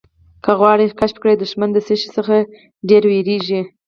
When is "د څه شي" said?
1.73-2.09